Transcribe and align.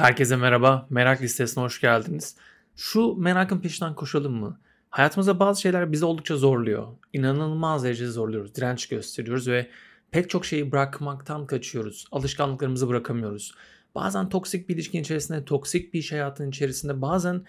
Herkese 0.00 0.36
merhaba, 0.36 0.86
merak 0.90 1.22
listesine 1.22 1.64
hoş 1.64 1.80
geldiniz. 1.80 2.36
Şu 2.76 3.14
merakın 3.14 3.58
peşinden 3.58 3.94
koşalım 3.94 4.34
mı? 4.34 4.60
Hayatımızda 4.90 5.40
bazı 5.40 5.60
şeyler 5.60 5.92
bizi 5.92 6.04
oldukça 6.04 6.36
zorluyor. 6.36 6.86
İnanılmaz 7.12 7.84
derecede 7.84 8.08
zorluyoruz, 8.08 8.54
direnç 8.54 8.88
gösteriyoruz 8.88 9.48
ve 9.48 9.70
pek 10.10 10.30
çok 10.30 10.46
şeyi 10.46 10.72
bırakmaktan 10.72 11.46
kaçıyoruz. 11.46 12.06
Alışkanlıklarımızı 12.12 12.88
bırakamıyoruz. 12.88 13.54
Bazen 13.94 14.28
toksik 14.28 14.68
bir 14.68 14.74
ilişkin 14.74 15.00
içerisinde, 15.00 15.44
toksik 15.44 15.94
bir 15.94 15.98
iş 15.98 16.12
hayatının 16.12 16.48
içerisinde, 16.48 17.02
bazen 17.02 17.44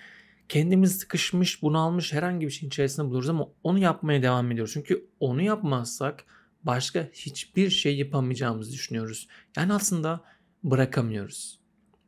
kendimiz 0.50 0.98
sıkışmış, 1.00 1.62
bunalmış 1.62 2.14
herhangi 2.14 2.46
bir 2.46 2.52
şeyin 2.52 2.70
içerisinde 2.70 3.08
buluruz 3.08 3.30
ama 3.30 3.48
onu 3.64 3.80
yapmaya 3.80 4.24
devam 4.24 4.52
ediyoruz. 4.52 4.74
Çünkü 4.74 5.06
onu 5.20 5.42
yapmazsak 5.42 6.24
başka 6.64 7.08
hiçbir 7.14 7.70
şey 7.70 7.98
yapamayacağımızı 7.98 8.74
düşünüyoruz. 8.74 9.28
Yani 9.58 9.74
aslında 9.74 10.22
bırakamıyoruz 10.64 11.61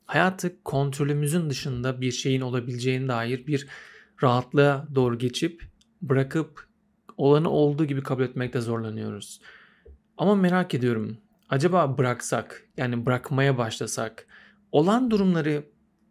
hayatı 0.05 0.63
kontrolümüzün 0.63 1.49
dışında 1.49 2.01
bir 2.01 2.11
şeyin 2.11 2.41
olabileceğine 2.41 3.07
dair 3.07 3.47
bir 3.47 3.67
rahatlığa 4.23 4.87
doğru 4.95 5.17
geçip 5.17 5.63
bırakıp 6.01 6.67
olanı 7.17 7.49
olduğu 7.49 7.85
gibi 7.85 8.03
kabul 8.03 8.23
etmekte 8.23 8.61
zorlanıyoruz. 8.61 9.41
Ama 10.17 10.35
merak 10.35 10.73
ediyorum. 10.73 11.17
Acaba 11.49 11.97
bıraksak, 11.97 12.67
yani 12.77 13.05
bırakmaya 13.05 13.57
başlasak, 13.57 14.27
olan 14.71 15.11
durumları 15.11 15.63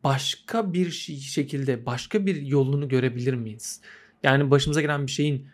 başka 0.04 0.72
bir 0.72 0.90
şekilde, 0.90 1.86
başka 1.86 2.26
bir 2.26 2.42
yolunu 2.42 2.88
görebilir 2.88 3.34
miyiz? 3.34 3.80
Yani 4.22 4.50
başımıza 4.50 4.80
gelen 4.80 5.06
bir 5.06 5.12
şeyin 5.12 5.46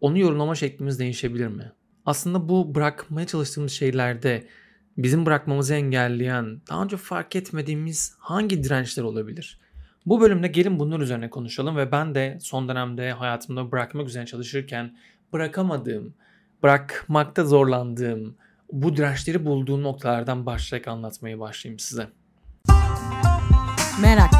onu 0.00 0.18
yorumlama 0.18 0.54
şeklimiz 0.54 0.98
değişebilir 0.98 1.46
mi? 1.46 1.72
Aslında 2.06 2.48
bu 2.48 2.74
bırakmaya 2.74 3.26
çalıştığımız 3.26 3.72
şeylerde 3.72 4.46
bizim 4.96 5.26
bırakmamızı 5.26 5.74
engelleyen, 5.74 6.60
daha 6.70 6.82
önce 6.82 6.96
fark 6.96 7.36
etmediğimiz 7.36 8.14
hangi 8.18 8.64
dirençler 8.64 9.02
olabilir? 9.02 9.58
Bu 10.06 10.20
bölümde 10.20 10.48
gelin 10.48 10.78
bunlar 10.78 11.00
üzerine 11.00 11.30
konuşalım 11.30 11.76
ve 11.76 11.92
ben 11.92 12.14
de 12.14 12.38
son 12.40 12.68
dönemde 12.68 13.12
hayatımda 13.12 13.72
bırakmak 13.72 14.08
üzerine 14.08 14.26
çalışırken 14.26 14.96
bırakamadığım, 15.32 16.14
bırakmakta 16.62 17.44
zorlandığım, 17.44 18.34
bu 18.72 18.96
dirençleri 18.96 19.46
bulduğum 19.46 19.82
noktalardan 19.82 20.46
başlayarak 20.46 20.88
anlatmayı 20.88 21.40
başlayayım 21.40 21.78
size. 21.78 22.08
Merak. 24.02 24.30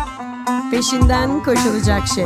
Peşinden 0.70 1.42
koşulacak 1.42 2.06
şey. 2.06 2.24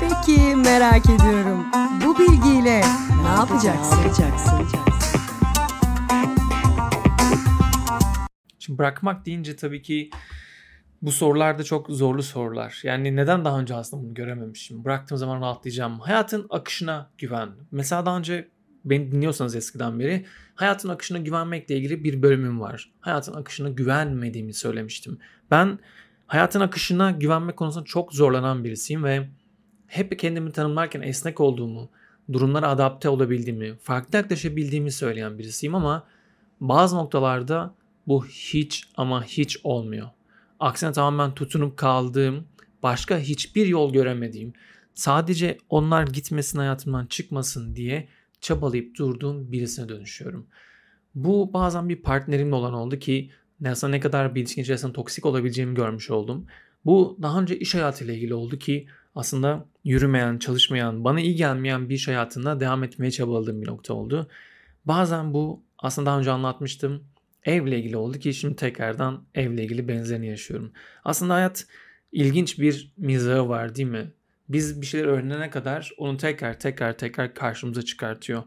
Peki 0.00 0.56
merak 0.56 1.06
ediyorum. 1.06 1.66
Bu 2.04 2.18
bilgiyle 2.18 2.80
ne 3.22 3.28
yapacaksın? 3.28 3.96
Ne 3.96 4.02
yapacaksın? 4.02 4.91
Şimdi 8.72 8.78
bırakmak 8.78 9.26
deyince 9.26 9.56
tabii 9.56 9.82
ki 9.82 10.10
bu 11.02 11.12
sorular 11.12 11.58
da 11.58 11.62
çok 11.62 11.90
zorlu 11.90 12.22
sorular. 12.22 12.80
Yani 12.84 13.16
neden 13.16 13.44
daha 13.44 13.60
önce 13.60 13.74
aslında 13.74 14.02
bunu 14.02 14.14
görememişim? 14.14 14.84
Bıraktığım 14.84 15.18
zaman 15.18 15.40
rahatlayacağım. 15.40 16.00
Hayatın 16.00 16.46
akışına 16.50 17.10
güven. 17.18 17.48
Mesela 17.70 18.06
daha 18.06 18.18
önce 18.18 18.48
beni 18.84 19.12
dinliyorsanız 19.12 19.56
eskiden 19.56 19.98
beri 19.98 20.26
hayatın 20.54 20.88
akışına 20.88 21.18
güvenmekle 21.18 21.76
ilgili 21.76 22.04
bir 22.04 22.22
bölümüm 22.22 22.60
var. 22.60 22.90
Hayatın 23.00 23.34
akışına 23.34 23.68
güvenmediğimi 23.68 24.54
söylemiştim. 24.54 25.18
Ben 25.50 25.78
hayatın 26.26 26.60
akışına 26.60 27.10
güvenmek 27.10 27.56
konusunda 27.56 27.84
çok 27.84 28.12
zorlanan 28.12 28.64
birisiyim 28.64 29.04
ve 29.04 29.28
hep 29.86 30.18
kendimi 30.18 30.52
tanımlarken 30.52 31.00
esnek 31.00 31.40
olduğumu, 31.40 31.90
durumlara 32.32 32.68
adapte 32.68 33.08
olabildiğimi, 33.08 33.76
farklı 33.76 34.16
yaklaşabildiğimi 34.16 34.92
söyleyen 34.92 35.38
birisiyim 35.38 35.74
ama 35.74 36.06
bazı 36.60 36.96
noktalarda 36.96 37.74
bu 38.06 38.26
hiç 38.26 38.88
ama 38.96 39.24
hiç 39.24 39.58
olmuyor. 39.64 40.08
Aksine 40.60 40.92
tamamen 40.92 41.34
tutunup 41.34 41.76
kaldığım, 41.76 42.44
başka 42.82 43.18
hiçbir 43.18 43.66
yol 43.66 43.92
göremediğim, 43.92 44.52
sadece 44.94 45.58
onlar 45.68 46.06
gitmesin 46.06 46.58
hayatımdan 46.58 47.06
çıkmasın 47.06 47.76
diye 47.76 48.08
çabalayıp 48.40 48.98
durduğum 48.98 49.52
birisine 49.52 49.88
dönüşüyorum. 49.88 50.46
Bu 51.14 51.50
bazen 51.52 51.88
bir 51.88 52.02
partnerimle 52.02 52.54
olan 52.54 52.74
oldu 52.74 52.98
ki 52.98 53.30
aslında 53.66 53.90
ne 53.90 54.00
kadar 54.00 54.34
bir 54.34 54.40
ilişkin 54.40 54.62
içerisinde 54.62 54.92
toksik 54.92 55.26
olabileceğimi 55.26 55.74
görmüş 55.74 56.10
oldum. 56.10 56.46
Bu 56.84 57.18
daha 57.22 57.40
önce 57.40 57.58
iş 57.58 57.74
hayatıyla 57.74 58.14
ilgili 58.14 58.34
oldu 58.34 58.58
ki 58.58 58.86
aslında 59.14 59.66
yürümeyen, 59.84 60.38
çalışmayan, 60.38 61.04
bana 61.04 61.20
iyi 61.20 61.34
gelmeyen 61.34 61.88
bir 61.88 61.94
iş 61.94 62.08
hayatında 62.08 62.60
devam 62.60 62.84
etmeye 62.84 63.10
çabaladığım 63.10 63.62
bir 63.62 63.66
nokta 63.66 63.94
oldu. 63.94 64.28
Bazen 64.84 65.34
bu 65.34 65.62
aslında 65.78 66.06
daha 66.06 66.18
önce 66.18 66.30
anlatmıştım 66.30 67.04
evle 67.44 67.78
ilgili 67.78 67.96
oldu 67.96 68.18
ki 68.18 68.34
şimdi 68.34 68.56
tekrardan 68.56 69.24
evle 69.34 69.64
ilgili 69.64 69.88
benzerini 69.88 70.26
yaşıyorum. 70.26 70.72
Aslında 71.04 71.34
hayat 71.34 71.66
ilginç 72.12 72.58
bir 72.58 72.92
mizahı 72.96 73.48
var 73.48 73.74
değil 73.74 73.88
mi? 73.88 74.12
Biz 74.48 74.80
bir 74.80 74.86
şeyler 74.86 75.06
öğrenene 75.06 75.50
kadar 75.50 75.92
onu 75.98 76.16
tekrar 76.16 76.60
tekrar 76.60 76.98
tekrar 76.98 77.34
karşımıza 77.34 77.82
çıkartıyor. 77.82 78.42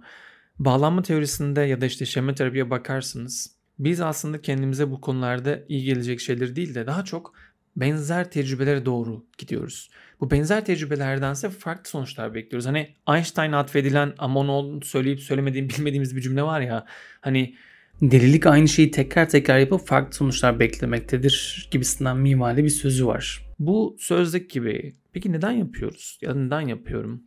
Bağlanma 0.60 1.02
teorisinde 1.02 1.62
ya 1.62 1.82
da 1.82 1.86
işte 1.86 2.06
şema 2.06 2.36
terapiye 2.36 2.70
bakarsınız. 2.70 3.56
Biz 3.80 4.02
aslında 4.02 4.42
kendimize 4.42 4.92
bu 4.92 5.02
konularda 5.02 5.60
iyi 5.70 5.84
gelecek 5.84 6.20
şeyler 6.20 6.56
değil 6.56 6.76
de 6.76 6.88
daha 6.88 7.06
çok 7.06 7.34
benzer 7.76 8.32
tecrübelere 8.32 8.86
doğru 8.86 9.26
gidiyoruz. 9.38 9.90
Bu 10.20 10.32
benzer 10.32 10.66
tecrübelerdense 10.66 11.50
farklı 11.50 11.90
sonuçlar 11.90 12.34
bekliyoruz. 12.34 12.66
Hani 12.66 12.96
Einstein 13.08 13.52
atfedilen 13.52 14.14
ama 14.18 14.40
onu 14.40 14.82
söyleyip 14.82 15.20
söylemediğim 15.20 15.70
bilmediğimiz 15.70 16.16
bir 16.16 16.22
cümle 16.22 16.44
var 16.44 16.62
ya. 16.62 16.86
Hani 17.22 17.56
Delilik 18.02 18.46
aynı 18.46 18.68
şeyi 18.68 18.92
tekrar 18.92 19.30
tekrar 19.30 19.60
yapıp 19.60 19.88
farklı 19.88 20.14
sonuçlar 20.14 20.60
beklemektedir 20.60 21.68
gibisinden 21.72 22.18
mimari 22.18 22.64
bir 22.64 22.70
sözü 22.70 23.08
var. 23.08 23.46
Bu 23.60 23.96
sözlük 24.00 24.50
gibi. 24.50 24.96
Peki 25.14 25.32
neden 25.32 25.52
yapıyoruz? 25.52 26.20
Ya 26.22 26.34
neden 26.34 26.62
yapıyorum? 26.62 27.24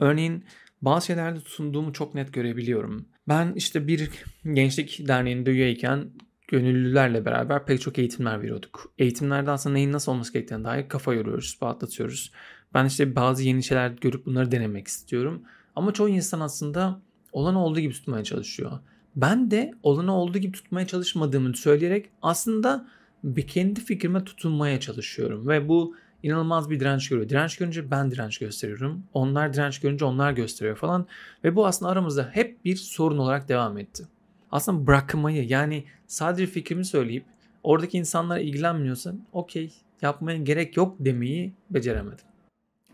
Örneğin 0.00 0.44
bazı 0.82 1.06
şeylerde 1.06 1.40
tutunduğumu 1.40 1.92
çok 1.92 2.14
net 2.14 2.32
görebiliyorum. 2.32 3.08
Ben 3.28 3.52
işte 3.56 3.86
bir 3.86 4.10
gençlik 4.52 5.08
derneğinde 5.08 5.50
üyeyken 5.50 6.10
gönüllülerle 6.48 7.24
beraber 7.24 7.66
pek 7.66 7.80
çok 7.80 7.98
eğitimler 7.98 8.42
veriyorduk. 8.42 8.92
Eğitimlerde 8.98 9.50
aslında 9.50 9.74
neyin 9.74 9.92
nasıl 9.92 10.12
olması 10.12 10.32
gerektiğine 10.32 10.64
dair 10.64 10.88
kafa 10.88 11.14
yoruyoruz, 11.14 11.58
patlatıyoruz. 11.60 12.32
Ben 12.74 12.84
işte 12.84 13.16
bazı 13.16 13.42
yeni 13.42 13.62
şeyler 13.62 13.90
görüp 13.90 14.26
bunları 14.26 14.50
denemek 14.50 14.88
istiyorum. 14.88 15.42
Ama 15.76 15.92
çoğu 15.92 16.08
insan 16.08 16.40
aslında 16.40 17.00
olan 17.32 17.54
olduğu 17.54 17.80
gibi 17.80 17.92
tutmaya 17.92 18.24
çalışıyor. 18.24 18.78
Ben 19.16 19.50
de 19.50 19.74
olanı 19.82 20.14
olduğu 20.14 20.38
gibi 20.38 20.52
tutmaya 20.52 20.86
çalışmadığımı 20.86 21.56
söyleyerek 21.56 22.08
aslında 22.22 22.88
bir 23.24 23.46
kendi 23.46 23.80
fikrime 23.80 24.24
tutunmaya 24.24 24.80
çalışıyorum. 24.80 25.48
Ve 25.48 25.68
bu 25.68 25.96
inanılmaz 26.22 26.70
bir 26.70 26.80
direnç 26.80 27.08
görüyor. 27.08 27.28
Direnç 27.28 27.56
görünce 27.56 27.90
ben 27.90 28.10
direnç 28.10 28.38
gösteriyorum. 28.38 29.02
Onlar 29.14 29.54
direnç 29.54 29.80
görünce 29.80 30.04
onlar 30.04 30.32
gösteriyor 30.32 30.76
falan. 30.76 31.06
Ve 31.44 31.56
bu 31.56 31.66
aslında 31.66 31.92
aramızda 31.92 32.30
hep 32.32 32.64
bir 32.64 32.76
sorun 32.76 33.18
olarak 33.18 33.48
devam 33.48 33.78
etti. 33.78 34.08
Aslında 34.50 34.86
bırakmayı 34.86 35.48
yani 35.48 35.84
sadece 36.06 36.46
fikrimi 36.46 36.84
söyleyip 36.84 37.24
oradaki 37.62 37.98
insanlara 37.98 38.40
ilgilenmiyorsan 38.40 39.20
okey 39.32 39.72
yapmaya 40.02 40.38
gerek 40.38 40.76
yok 40.76 40.96
demeyi 40.98 41.52
beceremedim. 41.70 42.24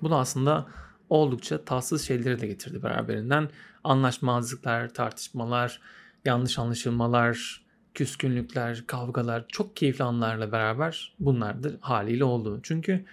Bu 0.02 0.10
da 0.10 0.16
aslında 0.16 0.66
oldukça 1.10 1.64
tatsız 1.64 2.02
şeyleri 2.02 2.40
de 2.40 2.46
getirdi 2.46 2.82
beraberinden. 2.82 3.48
Anlaşmazlıklar, 3.84 4.94
tartışmalar, 4.94 5.80
yanlış 6.24 6.58
anlaşılmalar, 6.58 7.62
küskünlükler, 7.94 8.84
kavgalar 8.86 9.44
çok 9.48 9.76
keyifli 9.76 10.04
anlarla 10.04 10.52
beraber 10.52 11.14
bunlar 11.18 11.62
da 11.62 11.70
haliyle 11.80 12.24
oldu. 12.24 12.60
Çünkü 12.62 13.04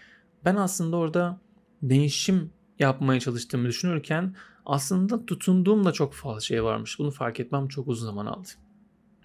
ben 0.46 0.56
aslında 0.56 0.98
orada 0.98 1.40
değişim 1.82 2.52
yapmaya 2.80 3.20
çalıştığımı 3.20 3.68
düşünürken 3.68 4.36
aslında 4.66 5.26
tutunduğum 5.26 5.86
da 5.86 5.92
çok 5.92 6.14
fazla 6.14 6.42
şey 6.42 6.64
varmış. 6.64 7.00
Bunu 7.00 7.12
fark 7.12 7.40
etmem 7.40 7.68
çok 7.68 7.88
uzun 7.88 8.06
zaman 8.06 8.26
aldı. 8.26 8.50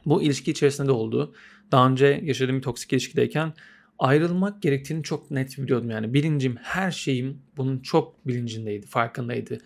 Bu 0.06 0.22
ilişki 0.22 0.50
içerisinde 0.50 0.88
de 0.88 0.92
oldu. 0.92 1.34
Daha 1.72 1.88
önce 1.88 2.20
yaşadığım 2.24 2.56
bir 2.56 2.62
toksik 2.62 2.92
ilişkideyken 2.92 3.52
ayrılmak 3.98 4.62
gerektiğini 4.62 5.02
çok 5.02 5.30
net 5.30 5.58
biliyordum. 5.58 5.90
Yani 5.90 6.14
bilincim, 6.14 6.56
her 6.62 6.90
şeyim 6.90 7.42
bunun 7.56 7.78
çok 7.78 8.26
bilincindeydi, 8.26 8.86
farkındaydı. 8.86 9.58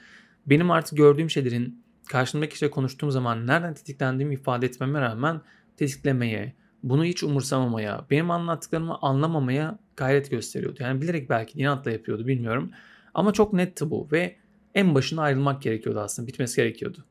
Benim 0.46 0.70
artık 0.70 0.98
gördüğüm 0.98 1.30
şeylerin 1.30 1.82
karşımdaki 2.08 2.52
kişiyle 2.52 2.70
konuştuğum 2.70 3.10
zaman 3.10 3.46
nereden 3.46 3.74
tetiklendiğimi 3.74 4.34
ifade 4.34 4.66
etmeme 4.66 5.00
rağmen 5.00 5.40
tetiklemeye, 5.76 6.52
bunu 6.82 7.04
hiç 7.04 7.22
umursamamaya, 7.22 8.06
benim 8.10 8.30
anlattıklarımı 8.30 8.98
anlamamaya 9.02 9.78
gayret 9.96 10.30
gösteriyordu. 10.30 10.82
Yani 10.82 11.02
bilerek 11.02 11.30
belki 11.30 11.58
inatla 11.58 11.90
yapıyordu 11.90 12.26
bilmiyorum. 12.26 12.70
Ama 13.14 13.32
çok 13.32 13.52
netti 13.52 13.90
bu 13.90 14.08
ve 14.12 14.36
en 14.74 14.94
başına 14.94 15.22
ayrılmak 15.22 15.62
gerekiyordu 15.62 16.00
aslında. 16.00 16.28
Bitmesi 16.28 16.56
gerekiyordu. 16.56 17.04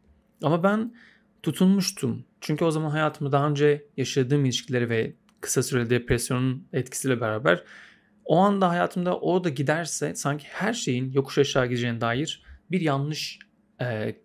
Ama 0.44 0.64
ben 0.64 0.94
tutunmuştum. 1.44 2.26
Çünkü 2.42 2.66
o 2.66 2.72
zaman 2.72 2.90
hayatımda 2.90 3.32
daha 3.32 3.50
önce 3.50 3.86
yaşadığım 3.98 4.46
ilişkileri 4.46 4.90
ve 4.90 5.14
kısa 5.42 5.64
süreli 5.64 5.90
depresyonun 5.90 6.68
etkisiyle 6.74 7.22
beraber 7.22 7.64
o 8.26 8.38
anda 8.38 8.70
hayatımda 8.70 9.20
o 9.20 9.44
da 9.44 9.50
giderse 9.50 10.16
sanki 10.16 10.48
her 10.48 10.74
şeyin 10.74 11.12
yokuş 11.12 11.38
aşağı 11.38 11.68
gideceğine 11.68 12.02
dair 12.02 12.44
bir 12.72 12.82
yanlış 12.82 13.40
e, 13.82 14.16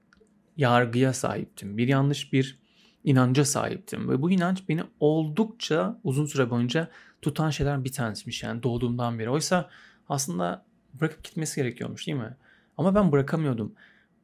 yargıya 0.56 1.12
sahiptim. 1.12 1.78
Bir 1.78 1.88
yanlış 1.88 2.32
bir 2.32 2.58
inanca 3.04 3.44
sahiptim 3.44 4.08
ve 4.08 4.22
bu 4.22 4.30
inanç 4.30 4.68
beni 4.68 4.82
oldukça 5.00 6.00
uzun 6.04 6.26
süre 6.26 6.50
boyunca 6.50 6.88
tutan 7.22 7.50
şeyler 7.50 7.84
bir 7.84 7.92
tanesiymiş 7.92 8.42
yani 8.42 8.62
doğduğumdan 8.62 9.18
beri. 9.18 9.30
Oysa 9.30 9.70
aslında 10.08 10.64
bırakıp 11.00 11.24
gitmesi 11.24 11.60
gerekiyormuş 11.60 12.06
değil 12.06 12.18
mi? 12.18 12.36
Ama 12.78 12.94
ben 12.94 13.12
bırakamıyordum. 13.12 13.74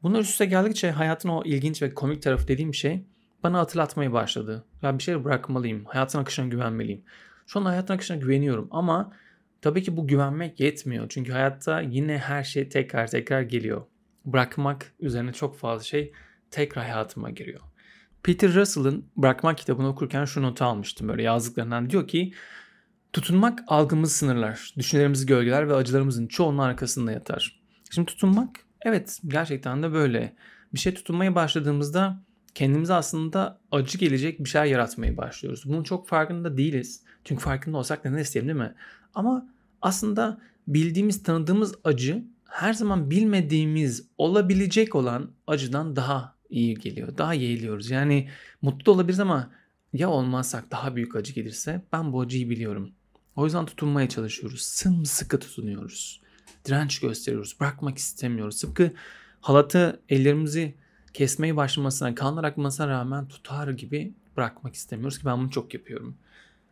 Bunlar 0.02 0.20
üst 0.20 0.30
üste 0.30 0.46
geldikçe 0.46 0.90
hayatın 0.90 1.28
o 1.28 1.42
ilginç 1.44 1.82
ve 1.82 1.94
komik 1.94 2.22
tarafı 2.22 2.48
dediğim 2.48 2.75
şey 2.75 3.04
bana 3.42 3.58
hatırlatmayı 3.58 4.12
başladı. 4.12 4.64
Ya 4.82 4.98
bir 4.98 5.02
şey 5.02 5.25
bırakmalıyım. 5.25 5.84
Hayatın 5.84 6.19
akışına 6.19 6.46
güvenmeliyim. 6.46 7.02
Şu 7.46 7.60
an 7.60 7.64
hayatın 7.64 7.94
akışına 7.94 8.16
güveniyorum 8.16 8.69
ama 8.70 9.12
tabii 9.62 9.82
ki 9.82 9.96
bu 9.96 10.06
güvenmek 10.06 10.60
yetmiyor. 10.60 11.06
Çünkü 11.08 11.32
hayatta 11.32 11.80
yine 11.80 12.19
her 12.19 12.44
şey 12.44 12.69
tekrar 12.69 13.06
tekrar 13.06 13.42
geliyor. 13.42 13.82
Bırakmak 14.32 14.92
üzerine 15.00 15.32
çok 15.32 15.58
fazla 15.58 15.84
şey 15.84 16.12
tekrar 16.50 16.84
hayatıma 16.84 17.30
giriyor. 17.30 17.60
Peter 18.22 18.54
Russell'ın 18.54 19.04
Bırakmak 19.16 19.58
kitabını 19.58 19.88
okurken 19.88 20.25
şu 20.25 20.42
notu 20.42 20.64
almıştım 20.64 21.08
böyle 21.08 21.22
yazdıklarından. 21.22 21.90
Diyor 21.90 22.08
ki 22.08 22.32
tutunmak 23.12 23.64
algımızı 23.66 24.14
sınırlar, 24.14 24.72
düşüncelerimizi 24.76 25.26
gölgeler 25.26 25.69
ve 25.69 25.75
acılarımızın 25.75 26.26
çoğunun 26.26 26.58
arkasında 26.58 27.12
yatar. 27.12 27.60
Şimdi 27.90 28.06
tutunmak 28.06 28.60
evet 28.82 29.20
gerçekten 29.26 29.82
de 29.82 29.92
böyle. 29.92 30.36
Bir 30.75 30.78
şey 30.78 30.94
tutunmaya 30.94 31.34
başladığımızda 31.34 32.22
kendimize 32.54 32.94
aslında 32.94 33.60
acı 33.72 33.98
gelecek 33.98 34.38
bir 34.44 34.48
şeyler 34.48 34.66
yaratmaya 34.66 35.16
başlıyoruz. 35.16 35.62
Bunun 35.66 35.82
çok 35.82 36.08
farkında 36.08 36.56
değiliz. 36.56 37.02
Çünkü 37.25 37.42
farkında 37.42 37.76
olsak 37.76 38.04
ne 38.04 38.20
isteyelim 38.20 38.48
değil 38.48 38.70
mi? 38.70 38.75
Ama 39.14 39.48
aslında 39.82 40.40
bildiğimiz, 40.69 41.22
tanıdığımız 41.22 41.75
acı 41.84 42.25
her 42.49 42.73
zaman 42.73 43.11
bilmediğimiz, 43.11 44.09
olabilecek 44.19 44.95
olan 44.95 45.31
acıdan 45.47 45.97
daha 45.97 46.35
iyi 46.50 46.75
geliyor. 46.75 47.19
Daha 47.19 47.35
yeğliyoruz. 47.35 47.91
Yani 47.91 48.29
mutlu 48.62 48.93
olabiliriz 48.93 49.21
ama 49.21 49.50
ya 49.93 50.11
olmazsak 50.11 50.71
daha 50.71 50.97
büyük 50.97 51.17
acı 51.17 51.33
gelirse 51.33 51.83
ben 51.93 52.12
bu 52.12 52.21
acıyı 52.21 52.50
biliyorum. 52.50 52.93
O 53.37 53.45
yüzden 53.45 53.67
tutunmaya 53.67 54.09
çalışıyoruz. 54.09 54.62
Sımsıkı 54.62 55.39
tutunuyoruz. 55.39 56.21
Direnç 56.65 57.00
gösteriyoruz. 57.00 57.56
Bırakmak 57.61 57.99
istemiyoruz. 57.99 58.61
Tıpkı 58.61 58.93
halatı 59.41 60.00
ellerimizi 60.09 60.75
kesmeye 61.15 61.56
başlamasına, 61.56 62.15
kanlar 62.15 62.45
akmasına 62.45 62.89
rağmen 62.89 63.29
tutar 63.29 63.69
gibi 63.69 64.15
bırakmak 64.37 64.75
istemiyoruz 64.75 65.19
ki 65.19 65.27
ben 65.27 65.39
bunu 65.39 65.50
çok 65.50 65.75
yapıyorum. 65.75 66.17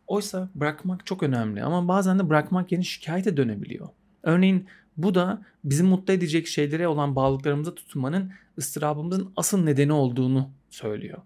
Oysa 0.07 0.49
bırakmak 0.55 1.05
çok 1.05 1.23
önemli 1.23 1.63
ama 1.63 1.87
bazen 1.87 2.19
de 2.19 2.29
bırakmak 2.29 2.71
yeni 2.71 2.85
şikayete 2.85 3.37
dönebiliyor. 3.37 3.87
Örneğin 4.23 4.67
bu 4.97 5.15
da 5.15 5.41
bizi 5.63 5.83
mutlu 5.83 6.13
edecek 6.13 6.47
şeylere 6.47 6.87
olan 6.87 7.15
bağlılıklarımıza 7.15 7.75
tutunmanın 7.75 8.31
ıstırabımızın 8.57 9.31
asıl 9.35 9.63
nedeni 9.63 9.93
olduğunu 9.93 10.49
söylüyor. 10.69 11.17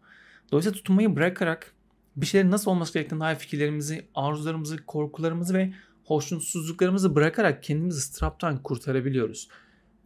Dolayısıyla 0.52 0.76
tutunmayı 0.76 1.16
bırakarak 1.16 1.74
bir 2.16 2.26
şeylerin 2.26 2.52
nasıl 2.52 2.72
olması 2.72 2.94
gerektiğine 2.94 3.24
dair 3.24 3.36
fikirlerimizi, 3.36 4.06
arzularımızı, 4.16 4.86
korkularımızı 4.86 5.54
ve 5.54 5.74
hoşnutsuzluklarımızı 6.04 7.16
bırakarak 7.16 7.64
kendimizi 7.64 7.98
ıstıraptan 7.98 8.64
kurtarabiliyoruz. 8.64 9.48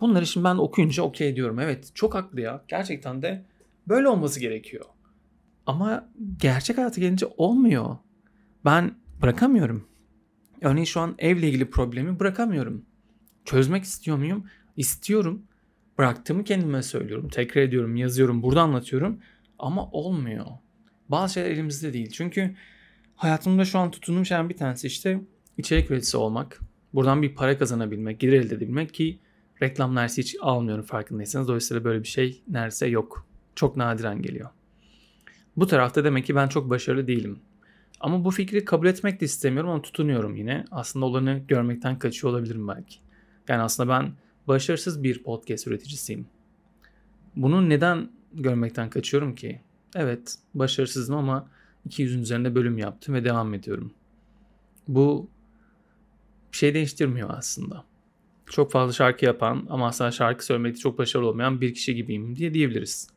Bunları 0.02 0.26
şimdi 0.26 0.44
ben 0.44 0.56
okuyunca 0.56 1.04
okey 1.04 1.36
diyorum. 1.36 1.60
Evet 1.60 1.92
çok 1.96 2.16
haklı 2.16 2.42
ya. 2.42 2.64
Gerçekten 2.68 3.22
de 3.22 3.46
böyle 3.88 4.08
olması 4.08 4.40
gerekiyor. 4.40 4.86
Ama 5.66 6.10
gerçek 6.38 6.78
hayata 6.78 7.02
gelince 7.02 7.28
olmuyor. 7.38 7.98
Ben 8.66 8.96
bırakamıyorum. 9.22 9.88
Örneğin 10.62 10.86
şu 10.86 11.00
an 11.00 11.16
evle 11.18 11.48
ilgili 11.48 11.70
problemi 11.70 12.20
bırakamıyorum. 12.20 12.86
Çözmek 13.46 13.84
istiyor 13.84 14.18
muyum? 14.18 14.46
İstiyorum. 14.78 15.44
Bıraktığımı 15.98 16.44
kendime 16.44 16.84
söylüyorum. 16.84 17.30
Tekrar 17.30 17.62
ediyorum, 17.62 17.96
yazıyorum, 17.96 18.44
burada 18.44 18.62
anlatıyorum. 18.62 19.20
Ama 19.60 19.92
olmuyor. 19.92 20.46
Bazı 21.10 21.34
şeyler 21.34 21.52
elimizde 21.52 21.94
değil. 21.94 22.12
Çünkü 22.12 22.56
hayatımda 23.16 23.66
şu 23.66 23.80
an 23.80 23.92
tutunduğum 23.92 24.26
şeyden 24.26 24.50
bir 24.50 24.58
tanesi 24.58 24.88
işte 24.88 25.22
içerik 25.58 25.92
üreticisi 25.92 26.18
olmak. 26.18 26.60
Buradan 26.94 27.22
bir 27.22 27.36
para 27.36 27.58
kazanabilmek, 27.58 28.20
gelir 28.20 28.34
elde 28.34 28.56
edebilmek 28.56 28.94
ki 28.94 29.20
reklam 29.62 29.96
neredeyse 29.96 30.22
hiç 30.22 30.36
almıyorum 30.42 30.86
farkındaysanız. 30.86 31.48
Dolayısıyla 31.48 31.84
böyle 31.84 32.04
bir 32.04 32.08
şey 32.08 32.42
neredeyse 32.48 32.88
yok. 32.88 33.28
Çok 33.56 33.78
nadiren 33.78 34.22
geliyor. 34.22 34.50
Bu 35.58 35.68
tarafta 35.68 36.04
demek 36.04 36.26
ki 36.26 36.36
ben 36.36 36.48
çok 36.48 36.70
başarılı 36.70 37.08
değilim. 37.08 37.40
Ama 38.00 38.26
bu 38.26 38.32
fikri 38.32 38.66
kabul 38.66 38.88
etmek 38.88 39.22
de 39.22 39.26
istemiyorum 39.26 39.70
ama 39.70 39.82
tutunuyorum 39.82 40.36
yine. 40.36 40.66
Aslında 40.72 41.06
olanı 41.06 41.42
görmekten 41.48 42.00
kaçıyor 42.00 42.34
olabilirim 42.34 42.68
belki. 42.68 43.05
Yani 43.48 43.62
aslında 43.62 43.90
ben 43.90 44.14
başarısız 44.48 45.04
bir 45.04 45.24
podcast 45.24 45.68
üreticisiyim. 45.68 46.28
Bunu 47.36 47.70
neden 47.70 48.10
görmekten 48.34 48.90
kaçıyorum 48.90 49.36
ki? 49.36 49.62
Evet, 49.96 50.36
başarısızım 50.54 51.16
ama 51.16 51.50
200'ün 51.90 52.22
üzerinde 52.22 52.56
bölüm 52.56 52.78
yaptım 52.78 53.16
ve 53.16 53.26
devam 53.26 53.54
ediyorum. 53.54 53.94
Bu 54.88 55.30
bir 56.52 56.58
şey 56.58 56.74
değiştirmiyor 56.74 57.30
aslında. 57.38 57.84
Çok 58.46 58.72
fazla 58.72 58.94
şarkı 58.94 59.26
yapan 59.26 59.68
ama 59.70 59.88
aslında 59.88 60.12
şarkı 60.12 60.46
söylemekte 60.46 60.80
çok 60.80 60.98
başarılı 60.98 61.28
olmayan 61.28 61.62
bir 61.62 61.74
kişi 61.74 61.96
gibiyim 61.96 62.36
diye 62.36 62.54
diyebiliriz. 62.54 63.10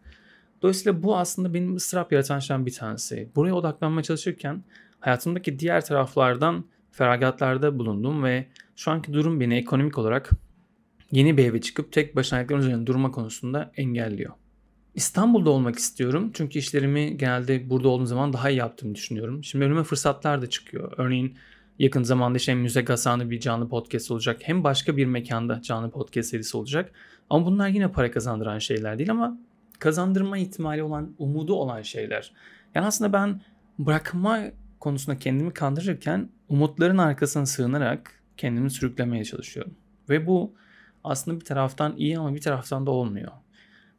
Dolayısıyla 0.62 1.02
bu 1.02 1.16
aslında 1.16 1.54
benim 1.54 1.76
ıstırap 1.76 2.12
yaratan 2.12 2.38
şeyden 2.38 2.66
bir 2.66 2.74
tanesi. 2.74 3.28
Buraya 3.36 3.54
odaklanmaya 3.54 4.02
çalışırken 4.02 4.62
hayatımdaki 5.00 5.58
diğer 5.58 5.84
taraflardan 5.84 6.64
feragatlarda 6.90 7.78
bulundum 7.78 8.24
ve 8.24 8.46
şu 8.78 8.90
anki 8.90 9.12
durum 9.12 9.40
beni 9.40 9.54
ekonomik 9.54 9.98
olarak 9.98 10.30
yeni 11.12 11.36
bir 11.36 11.44
eve 11.44 11.60
çıkıp 11.60 11.92
tek 11.92 12.16
başına 12.16 12.36
ayaklarının 12.36 12.66
üzerinde 12.66 12.86
durma 12.86 13.10
konusunda 13.10 13.72
engelliyor. 13.76 14.32
İstanbul'da 14.94 15.50
olmak 15.50 15.78
istiyorum 15.78 16.30
çünkü 16.34 16.58
işlerimi 16.58 17.16
genelde 17.16 17.70
burada 17.70 17.88
olduğum 17.88 18.06
zaman 18.06 18.32
daha 18.32 18.50
iyi 18.50 18.58
yaptığımı 18.58 18.94
düşünüyorum. 18.94 19.44
Şimdi 19.44 19.64
önüme 19.64 19.82
fırsatlar 19.82 20.42
da 20.42 20.50
çıkıyor. 20.50 20.92
Örneğin 20.96 21.36
yakın 21.78 22.02
zamanda 22.02 22.36
işte 22.38 22.52
hem 22.52 22.60
Müze 22.60 22.82
Gasan'ı 22.82 23.30
bir 23.30 23.40
canlı 23.40 23.68
podcast 23.68 24.10
olacak 24.10 24.40
hem 24.42 24.64
başka 24.64 24.96
bir 24.96 25.06
mekanda 25.06 25.62
canlı 25.62 25.90
podcast 25.90 26.30
serisi 26.30 26.56
olacak. 26.56 26.92
Ama 27.30 27.46
bunlar 27.46 27.68
yine 27.68 27.92
para 27.92 28.10
kazandıran 28.10 28.58
şeyler 28.58 28.98
değil 28.98 29.10
ama 29.10 29.38
kazandırma 29.78 30.38
ihtimali 30.38 30.82
olan, 30.82 31.14
umudu 31.18 31.54
olan 31.54 31.82
şeyler. 31.82 32.32
Yani 32.74 32.86
aslında 32.86 33.12
ben 33.12 33.40
bırakma 33.78 34.40
konusunda 34.80 35.18
kendimi 35.18 35.52
kandırırken 35.52 36.28
umutların 36.48 36.98
arkasına 36.98 37.46
sığınarak 37.46 38.17
kendimi 38.38 38.70
sürüklemeye 38.70 39.24
çalışıyorum. 39.24 39.74
Ve 40.08 40.26
bu 40.26 40.54
aslında 41.04 41.40
bir 41.40 41.44
taraftan 41.44 41.96
iyi 41.96 42.18
ama 42.18 42.34
bir 42.34 42.40
taraftan 42.40 42.86
da 42.86 42.90
olmuyor. 42.90 43.32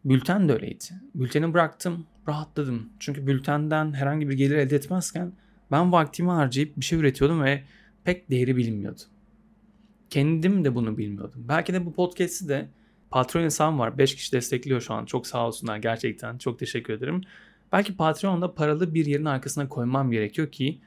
Bülten 0.06 0.50
de 0.50 0.54
öyleydi. 0.54 0.86
Bülteni 1.16 1.54
bıraktım, 1.54 2.06
rahatladım. 2.28 2.90
Çünkü 3.00 3.28
bültenden 3.28 3.94
herhangi 3.94 4.30
bir 4.30 4.34
gelir 4.34 4.56
elde 4.56 4.76
etmezken 4.76 5.32
ben 5.72 5.92
vaktimi 5.92 6.30
harcayıp 6.30 6.78
bir 6.78 6.86
şey 6.86 7.00
üretiyordum 7.00 7.44
ve 7.44 7.64
pek 8.04 8.30
değeri 8.30 8.58
bilinmiyordu. 8.58 9.02
Kendim 10.10 10.66
de 10.66 10.76
bunu 10.76 10.98
bilmiyordum. 10.98 11.46
Belki 11.48 11.74
de 11.74 11.86
bu 11.86 11.94
podcast'i 11.94 12.50
de 12.50 12.70
Patreon 13.12 13.44
hesabım 13.44 13.80
var. 13.80 13.98
5 13.98 14.16
kişi 14.16 14.32
destekliyor 14.32 14.82
şu 14.82 14.94
an. 14.94 15.06
Çok 15.06 15.28
sağ 15.28 15.48
olsunlar 15.48 15.78
gerçekten. 15.78 16.38
Çok 16.38 16.60
teşekkür 16.60 16.94
ederim. 16.94 17.22
Belki 17.72 17.96
Patreon'da 17.96 18.54
paralı 18.54 18.94
bir 18.94 19.06
yerin 19.06 19.26
arkasına 19.26 19.70
koymam 19.70 20.12
gerekiyor 20.12 20.52
ki 20.52 20.80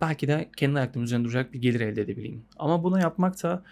belki 0.00 0.28
de 0.28 0.50
kendi 0.56 0.78
ayaklarım 0.78 1.04
üzerinde 1.04 1.24
duracak 1.24 1.52
bir 1.52 1.62
gelir 1.62 1.80
elde 1.80 2.02
edebileyim. 2.02 2.44
Ama 2.58 2.84
bunu 2.84 3.00
yapmak 3.00 3.42
da 3.42 3.62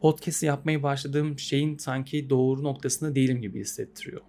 podcast'i 0.00 0.46
yapmayı 0.46 0.82
başladığım 0.82 1.38
şeyin 1.38 1.78
sanki 1.78 2.30
doğru 2.30 2.62
noktasında 2.62 3.14
değilim 3.14 3.40
gibi 3.40 3.60
hissettiriyor. 3.60 4.20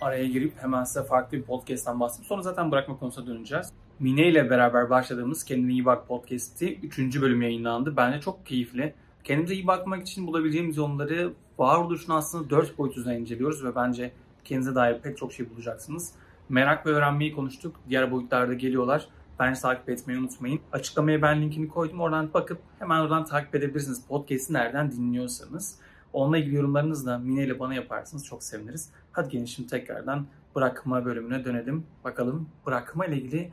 Araya 0.00 0.26
girip 0.26 0.52
hemen 0.62 0.84
size 0.84 1.04
farklı 1.04 1.38
bir 1.38 1.42
podcast'tan 1.42 2.00
bahsedeyim. 2.00 2.28
Sonra 2.28 2.42
zaten 2.42 2.70
bırakma 2.70 2.98
konusuna 2.98 3.26
döneceğiz. 3.26 3.72
Mine 3.98 4.28
ile 4.28 4.50
beraber 4.50 4.90
başladığımız 4.90 5.44
Kendine 5.44 5.72
İyi 5.72 5.84
Bak 5.84 6.08
podcast'i 6.08 6.78
3. 6.82 7.20
bölüm 7.20 7.42
yayınlandı. 7.42 7.96
Bence 7.96 8.20
çok 8.20 8.46
keyifli. 8.46 8.94
Kendimize 9.24 9.54
iyi 9.54 9.66
bakmak 9.66 10.02
için 10.02 10.26
bulabileceğimiz 10.26 10.76
yolları 10.76 11.32
varoluşunu 11.58 12.16
aslında 12.16 12.50
4 12.50 12.78
boyut 12.78 12.96
üzerinden 12.96 13.20
inceliyoruz 13.20 13.64
ve 13.64 13.74
bence 13.74 14.12
kendinize 14.44 14.74
dair 14.74 15.00
pek 15.00 15.18
çok 15.18 15.32
şey 15.32 15.50
bulacaksınız. 15.50 16.12
Merak 16.48 16.86
ve 16.86 16.90
öğrenmeyi 16.90 17.32
konuştuk. 17.32 17.76
Diğer 17.88 18.10
boyutlarda 18.10 18.54
geliyorlar. 18.54 19.08
Bence 19.38 19.60
takip 19.60 19.88
etmeyi 19.88 20.20
unutmayın. 20.20 20.60
Açıklamaya 20.72 21.22
ben 21.22 21.42
linkini 21.42 21.68
koydum. 21.68 22.00
Oradan 22.00 22.34
bakıp 22.34 22.58
hemen 22.78 23.00
oradan 23.00 23.24
takip 23.24 23.54
edebilirsiniz. 23.54 24.06
Podcast'i 24.08 24.52
nereden 24.52 24.92
dinliyorsanız. 24.92 25.78
Onunla 26.12 26.38
ilgili 26.38 26.54
yorumlarınızı 26.54 27.06
da 27.06 27.18
Mine 27.18 27.44
ile 27.44 27.58
bana 27.58 27.74
yaparsanız 27.74 28.24
çok 28.24 28.42
seviniriz. 28.42 28.90
Hadi 29.12 29.28
gelin 29.28 29.44
şimdi 29.44 29.68
tekrardan 29.68 30.26
bırakma 30.54 31.04
bölümüne 31.04 31.44
dönelim. 31.44 31.86
Bakalım 32.04 32.48
bırakma 32.66 33.06
ile 33.06 33.16
ilgili 33.16 33.52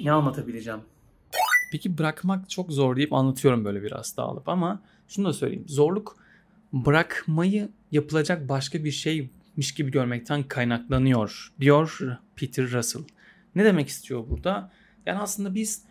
ne 0.00 0.12
anlatabileceğim. 0.12 0.80
Peki 1.72 1.98
bırakmak 1.98 2.50
çok 2.50 2.72
zor 2.72 2.96
deyip 2.96 3.12
anlatıyorum 3.12 3.64
böyle 3.64 3.82
biraz 3.82 4.16
dağılıp 4.16 4.48
ama 4.48 4.80
şunu 5.08 5.28
da 5.28 5.32
söyleyeyim. 5.32 5.64
Zorluk 5.68 6.16
bırakmayı 6.72 7.68
yapılacak 7.92 8.48
başka 8.48 8.84
bir 8.84 8.90
şeymiş 8.90 9.74
gibi 9.74 9.90
görmekten 9.90 10.42
kaynaklanıyor 10.42 11.52
diyor 11.60 12.00
Peter 12.36 12.70
Russell. 12.70 13.02
Ne 13.54 13.64
demek 13.64 13.88
istiyor 13.88 14.28
burada? 14.30 14.72
Yani 15.06 15.18
aslında 15.18 15.54
biz 15.54 15.82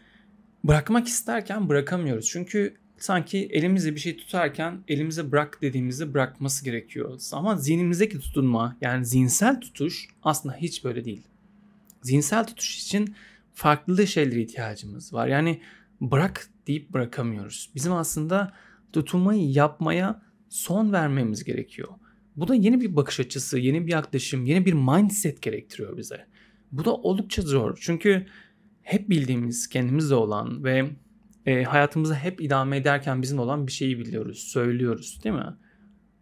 bırakmak 0.64 1.08
isterken 1.08 1.70
bırakamıyoruz. 1.70 2.30
Çünkü 2.30 2.78
sanki 2.98 3.38
elimizde 3.52 3.96
bir 3.96 4.00
şey 4.00 4.18
tutarken 4.18 4.84
elimize 4.88 5.32
bırak 5.32 5.62
dediğimizde 5.62 6.14
bırakması 6.14 6.66
gerekiyor. 6.66 7.20
Ama 7.32 7.56
zihnimizdeki 7.56 8.20
tutunma 8.20 8.78
yani 8.82 9.06
zihinsel 9.06 9.62
tutuş 9.62 10.08
aslında 10.24 10.56
hiç 10.56 10.84
böyle 10.84 11.06
değil. 11.06 11.22
Zihinsel 12.02 12.48
tutuş 12.48 12.80
için 12.80 13.16
farklı 13.54 14.08
şeylere 14.08 14.42
ihtiyacımız 14.42 15.14
var. 15.14 15.28
Yani 15.28 15.62
bırak 16.02 16.48
deyip 16.68 16.90
bırakamıyoruz. 16.90 17.70
Bizim 17.76 17.94
aslında 17.94 18.54
tutunmayı 18.94 19.52
yapmaya 19.52 20.22
son 20.50 20.92
vermemiz 20.92 21.44
gerekiyor. 21.44 21.90
Bu 22.36 22.48
da 22.48 22.56
yeni 22.56 22.82
bir 22.82 22.96
bakış 22.96 23.20
açısı, 23.20 23.60
yeni 23.60 23.88
bir 23.88 23.92
yaklaşım, 23.92 24.46
yeni 24.46 24.66
bir 24.66 24.74
mindset 24.74 25.42
gerektiriyor 25.42 25.98
bize. 25.98 26.26
Bu 26.72 26.86
da 26.86 26.96
oldukça 26.96 27.42
zor. 27.42 27.78
Çünkü 27.82 28.26
hep 28.82 29.10
bildiğimiz, 29.10 29.70
kendimizde 29.70 30.16
olan 30.16 30.64
ve 30.64 30.90
e, 31.46 31.64
hayatımızı 31.64 32.16
hep 32.16 32.42
idame 32.42 32.78
ederken 32.78 33.22
bizim 33.22 33.40
olan 33.40 33.68
bir 33.68 33.72
şeyi 33.72 34.00
biliyoruz, 34.00 34.40
söylüyoruz 34.40 35.24
değil 35.24 35.36
mi? 35.36 35.56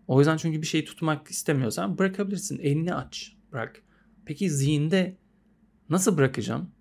O 0.07 0.19
yüzden 0.19 0.37
çünkü 0.37 0.61
bir 0.61 0.67
şeyi 0.67 0.85
tutmak 0.85 1.27
istemiyorsan 1.27 1.97
bırakabilirsin. 1.97 2.59
Elini 2.59 2.93
aç, 2.93 3.35
bırak. 3.51 3.83
Peki 4.25 4.49
zihinde 4.49 5.17
nasıl 5.89 6.17
bırakacağım? 6.17 6.71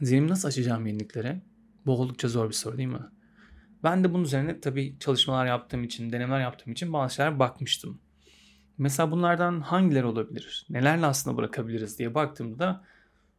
Zihnimi 0.00 0.28
nasıl 0.28 0.48
açacağım 0.48 0.86
yeniliklere? 0.86 1.40
Bu 1.86 1.92
oldukça 1.92 2.28
zor 2.28 2.48
bir 2.48 2.54
soru 2.54 2.76
değil 2.76 2.88
mi? 2.88 3.02
Ben 3.82 4.04
de 4.04 4.12
bunun 4.12 4.24
üzerine 4.24 4.60
tabii 4.60 4.96
çalışmalar 5.00 5.46
yaptığım 5.46 5.84
için, 5.84 6.12
denemeler 6.12 6.40
yaptığım 6.40 6.72
için 6.72 6.92
bazı 6.92 7.14
şeyler 7.14 7.38
bakmıştım. 7.38 8.00
Mesela 8.78 9.10
bunlardan 9.10 9.60
hangileri 9.60 10.06
olabilir? 10.06 10.66
Nelerle 10.70 11.06
aslında 11.06 11.36
bırakabiliriz 11.36 11.98
diye 11.98 12.14
baktığımda 12.14 12.84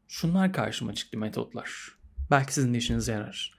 şunlar 0.08 0.54
karşıma 0.54 0.94
çıktı 0.94 1.18
metotlar. 1.18 1.96
Belki 2.32 2.54
sizin 2.54 2.74
de 2.74 2.78
işinize 2.78 3.12
yarar. 3.12 3.52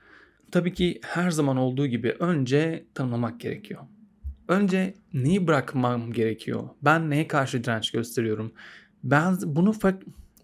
Tabii 0.51 0.73
ki 0.75 1.01
her 1.05 1.31
zaman 1.31 1.57
olduğu 1.57 1.87
gibi 1.87 2.11
önce 2.11 2.87
tanımlamak 2.95 3.41
gerekiyor. 3.41 3.81
Önce 4.49 4.95
neyi 5.13 5.47
bırakmam 5.47 6.13
gerekiyor? 6.13 6.69
Ben 6.83 7.11
neye 7.11 7.29
karşı 7.29 7.65
direnç 7.65 7.91
gösteriyorum? 7.91 8.53
Ben 9.05 9.37
bunu 9.45 9.75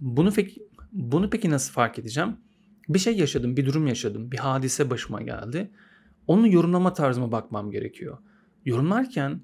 bunu 0.00 0.32
peki 0.32 0.62
bunu 0.92 1.30
peki 1.30 1.50
nasıl 1.50 1.72
fark 1.72 1.98
edeceğim? 1.98 2.36
Bir 2.88 2.98
şey 2.98 3.16
yaşadım, 3.16 3.56
bir 3.56 3.66
durum 3.66 3.86
yaşadım, 3.86 4.32
bir 4.32 4.38
hadise 4.38 4.90
başıma 4.90 5.22
geldi. 5.22 5.70
Onun 6.26 6.46
yorumlama 6.46 6.92
tarzıma 6.92 7.32
bakmam 7.32 7.70
gerekiyor. 7.70 8.18
Yorumlarken 8.64 9.40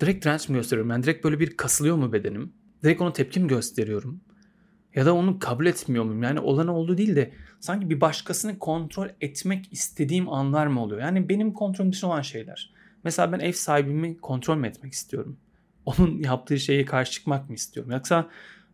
direkt 0.00 0.24
direnç 0.24 0.48
mi 0.48 0.54
gösteriyorum? 0.54 0.90
Yani 0.90 1.02
direkt 1.02 1.24
böyle 1.24 1.40
bir 1.40 1.56
kasılıyor 1.56 1.96
mu 1.96 2.12
bedenim? 2.12 2.52
Direkt 2.82 3.00
ona 3.00 3.12
tepkim 3.12 3.48
gösteriyorum. 3.48 4.20
Ya 4.96 5.06
da 5.06 5.14
onu 5.14 5.38
kabul 5.38 5.66
etmiyor 5.66 6.04
muyum? 6.04 6.22
Yani 6.22 6.40
olan 6.40 6.68
olduğu 6.68 6.98
değil 6.98 7.16
de 7.16 7.32
sanki 7.60 7.90
bir 7.90 8.00
başkasını 8.00 8.58
kontrol 8.58 9.08
etmek 9.20 9.72
istediğim 9.72 10.28
anlar 10.28 10.66
mı 10.66 10.82
oluyor? 10.82 11.00
Yani 11.00 11.28
benim 11.28 11.52
kontrolüm 11.52 11.92
dışında 11.92 12.10
olan 12.10 12.22
şeyler. 12.22 12.74
Mesela 13.04 13.32
ben 13.32 13.38
ev 13.38 13.52
sahibimi 13.52 14.18
kontrol 14.18 14.56
mü 14.56 14.66
etmek 14.66 14.92
istiyorum? 14.92 15.36
Onun 15.86 16.22
yaptığı 16.22 16.58
şeye 16.58 16.84
karşı 16.84 17.12
çıkmak 17.12 17.48
mı 17.48 17.54
istiyorum? 17.54 17.92
Yoksa 17.92 18.28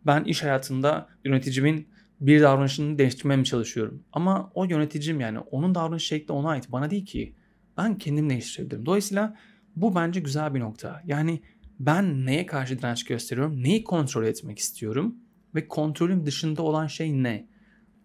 ben 0.06 0.24
iş 0.24 0.42
hayatında 0.42 1.08
yöneticimin 1.24 1.88
bir 2.20 2.42
davranışını 2.42 2.98
değiştirmeye 2.98 3.36
mi 3.36 3.44
çalışıyorum? 3.44 4.02
Ama 4.12 4.50
o 4.54 4.64
yöneticim 4.64 5.20
yani 5.20 5.38
onun 5.38 5.74
davranış 5.74 6.04
şekli 6.04 6.32
ona 6.32 6.48
ait 6.48 6.72
bana 6.72 6.90
değil 6.90 7.06
ki. 7.06 7.34
Ben 7.78 7.98
kendim 7.98 8.30
değiştirebilirim. 8.30 8.86
Dolayısıyla 8.86 9.36
bu 9.76 9.94
bence 9.94 10.20
güzel 10.20 10.54
bir 10.54 10.60
nokta. 10.60 11.02
Yani 11.06 11.42
ben 11.80 12.26
neye 12.26 12.46
karşı 12.46 12.78
direnç 12.78 13.04
gösteriyorum? 13.04 13.62
Neyi 13.62 13.84
kontrol 13.84 14.24
etmek 14.24 14.58
istiyorum? 14.58 15.16
Ve 15.54 15.68
kontrolüm 15.68 16.26
dışında 16.26 16.62
olan 16.62 16.86
şey 16.86 17.22
ne? 17.22 17.46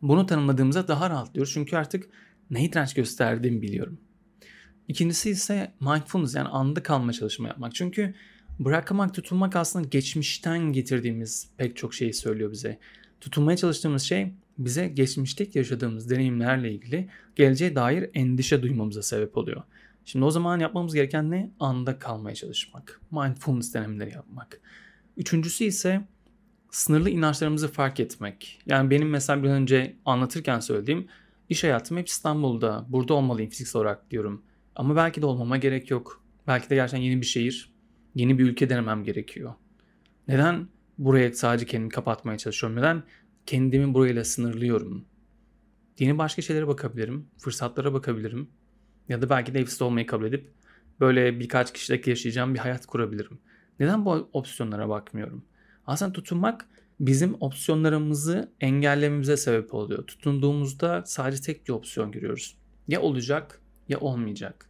Bunu 0.02 0.26
tanımladığımızda 0.26 0.88
daha 0.88 1.10
rahatlıyoruz. 1.10 1.54
Çünkü 1.54 1.78
artık 1.78 2.10
neyi 2.50 2.74
direnç 2.74 2.94
gösterdiğimi 2.94 3.62
biliyorum. 3.62 4.00
İkincisi 4.88 5.30
ise 5.30 5.74
mindfulness 5.80 6.36
yani 6.36 6.48
anda 6.48 6.84
kalma 6.84 7.14
çalışma 7.14 7.48
yapmak. 7.48 7.76
Çünkü 7.76 8.14
bırakmak, 8.60 9.14
tutulmak 9.14 9.56
aslında 9.56 9.88
geçmişten 9.88 10.74
getirdiğimiz 10.74 11.50
pek 11.58 11.78
çok 11.78 11.94
şeyi 11.94 12.14
söylüyor 12.14 12.52
bize. 12.52 12.80
Tutunmaya 13.22 13.58
çalıştığımız 13.58 14.04
şey 14.04 14.34
bize 14.58 14.88
geçmişteki 14.88 15.58
yaşadığımız 15.58 16.10
deneyimlerle 16.10 16.72
ilgili 16.72 17.10
geleceğe 17.36 17.76
dair 17.76 18.10
endişe 18.14 18.62
duymamıza 18.62 19.02
sebep 19.02 19.38
oluyor. 19.38 19.64
Şimdi 20.06 20.26
o 20.26 20.32
zaman 20.32 20.60
yapmamız 20.60 20.94
gereken 20.94 21.32
ne? 21.32 21.52
Anda 21.60 22.00
kalmaya 22.00 22.36
çalışmak. 22.36 23.02
Mindfulness 23.12 23.74
denemeleri 23.74 24.14
yapmak. 24.14 24.62
Üçüncüsü 25.18 25.64
ise 25.64 26.08
sınırlı 26.78 27.10
inançlarımızı 27.10 27.68
fark 27.68 28.00
etmek. 28.00 28.60
Yani 28.66 28.90
benim 28.90 29.10
mesela 29.10 29.44
bir 29.44 29.50
önce 29.50 29.96
anlatırken 30.06 30.60
söylediğim 30.60 31.08
iş 31.50 31.64
hayatım 31.64 31.98
hep 31.98 32.08
İstanbul'da. 32.08 32.86
Burada 32.90 33.14
olmalıyım 33.14 33.50
fiziksel 33.50 33.80
olarak 33.80 34.12
diyorum. 34.12 34.44
Ama 34.76 34.96
belki 34.96 35.22
de 35.22 35.26
olmama 35.26 35.58
gerek 35.58 35.92
yok. 35.92 36.24
Belki 36.48 36.70
de 36.70 36.76
gerçekten 36.76 37.04
yeni 37.04 37.22
bir 37.22 37.26
şehir, 37.26 37.74
yeni 38.16 38.38
bir 38.38 38.44
ülke 38.44 38.70
denemem 38.70 39.04
gerekiyor. 39.04 39.54
Neden 40.28 40.68
buraya 40.98 41.34
sadece 41.34 41.66
kendimi 41.66 41.90
kapatmaya 41.90 42.38
çalışıyorum? 42.38 42.78
Neden 42.78 43.04
kendimi 43.46 43.94
burayla 43.94 44.24
sınırlıyorum? 44.24 45.06
Yeni 46.00 46.18
başka 46.18 46.42
şeylere 46.42 46.68
bakabilirim, 46.68 47.28
fırsatlara 47.38 47.94
bakabilirim. 47.94 48.50
Ya 49.10 49.22
da 49.22 49.30
belki 49.30 49.54
de 49.54 49.60
evsiz 49.60 49.82
olmayı 49.82 50.06
kabul 50.06 50.26
edip 50.26 50.52
böyle 51.00 51.40
birkaç 51.40 51.74
kişilik 51.74 52.08
yaşayacağım 52.08 52.54
bir 52.54 52.60
hayat 52.60 52.86
kurabilirim. 52.86 53.40
Neden 53.80 54.06
bu 54.06 54.30
opsiyonlara 54.34 54.90
bakmıyorum? 54.90 55.44
Aslında 55.88 56.14
tutunmak 56.14 56.66
bizim 57.00 57.38
opsiyonlarımızı 57.40 58.52
engellememize 58.62 59.38
sebep 59.38 59.74
oluyor. 59.74 60.08
Tutunduğumuzda 60.08 61.04
sadece 61.06 61.42
tek 61.42 61.68
bir 61.68 61.74
opsiyon 61.74 62.12
görüyoruz. 62.12 62.58
Ya 62.88 63.02
olacak 63.02 63.62
ya 63.90 64.00
olmayacak. 64.00 64.70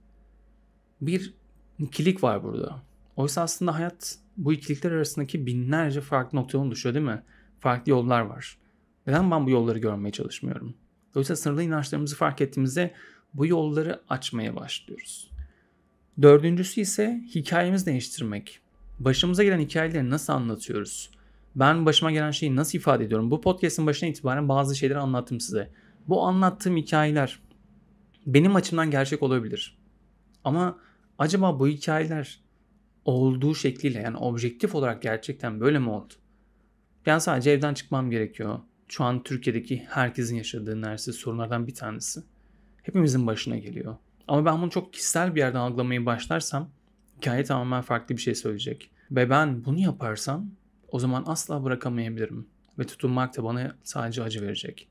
Bir 1.01 1.33
ikilik 1.79 2.23
var 2.23 2.43
burada. 2.43 2.81
Oysa 3.15 3.41
aslında 3.41 3.75
hayat 3.75 4.17
bu 4.37 4.53
ikilikler 4.53 4.91
arasındaki 4.91 5.45
binlerce 5.45 6.01
farklı 6.01 6.37
noktadan 6.37 6.65
oluşuyor 6.65 6.95
değil 6.95 7.05
mi? 7.05 7.23
Farklı 7.59 7.91
yollar 7.91 8.21
var. 8.21 8.57
Neden 9.07 9.31
ben 9.31 9.45
bu 9.45 9.49
yolları 9.49 9.79
görmeye 9.79 10.11
çalışmıyorum? 10.11 10.73
Dolayısıyla 11.13 11.37
sınırlı 11.37 11.63
inançlarımızı 11.63 12.15
fark 12.15 12.41
ettiğimizde 12.41 12.93
bu 13.33 13.45
yolları 13.45 14.01
açmaya 14.09 14.55
başlıyoruz. 14.55 15.31
Dördüncüsü 16.21 16.81
ise 16.81 17.23
hikayemizi 17.35 17.85
değiştirmek. 17.85 18.59
Başımıza 18.99 19.43
gelen 19.43 19.59
hikayeleri 19.59 20.09
nasıl 20.09 20.33
anlatıyoruz? 20.33 21.09
Ben 21.55 21.85
başıma 21.85 22.11
gelen 22.11 22.31
şeyi 22.31 22.55
nasıl 22.55 22.77
ifade 22.77 23.05
ediyorum? 23.05 23.31
Bu 23.31 23.41
podcast'ın 23.41 23.85
başına 23.85 24.09
itibaren 24.09 24.49
bazı 24.49 24.75
şeyleri 24.75 24.99
anlattım 24.99 25.39
size. 25.39 25.71
Bu 26.07 26.23
anlattığım 26.23 26.77
hikayeler 26.77 27.39
benim 28.25 28.55
açımdan 28.55 28.91
gerçek 28.91 29.23
olabilir. 29.23 29.77
Ama 30.43 30.79
acaba 31.17 31.59
bu 31.59 31.67
hikayeler 31.67 32.39
olduğu 33.05 33.55
şekliyle 33.55 33.99
yani 33.99 34.17
objektif 34.17 34.75
olarak 34.75 35.01
gerçekten 35.01 35.59
böyle 35.59 35.79
mi 35.79 35.89
oldu? 35.89 36.13
Ben 37.05 37.19
sadece 37.19 37.51
evden 37.51 37.73
çıkmam 37.73 38.11
gerekiyor. 38.11 38.59
Şu 38.87 39.03
an 39.03 39.23
Türkiye'deki 39.23 39.85
herkesin 39.89 40.35
yaşadığı 40.35 40.81
neredeyse 40.81 41.13
sorunlardan 41.13 41.67
bir 41.67 41.75
tanesi. 41.75 42.23
Hepimizin 42.83 43.27
başına 43.27 43.57
geliyor. 43.57 43.95
Ama 44.27 44.45
ben 44.45 44.61
bunu 44.61 44.69
çok 44.69 44.93
kişisel 44.93 45.35
bir 45.35 45.39
yerden 45.39 45.59
algılamaya 45.59 46.05
başlarsam 46.05 46.69
hikaye 47.17 47.43
tamamen 47.43 47.81
farklı 47.81 48.17
bir 48.17 48.21
şey 48.21 48.35
söyleyecek. 48.35 48.91
Ve 49.11 49.29
ben 49.29 49.65
bunu 49.65 49.79
yaparsam 49.79 50.51
o 50.87 50.99
zaman 50.99 51.23
asla 51.27 51.63
bırakamayabilirim. 51.63 52.47
Ve 52.79 52.83
tutunmak 52.83 53.37
da 53.37 53.43
bana 53.43 53.75
sadece 53.83 54.23
acı 54.23 54.41
verecek. 54.41 54.87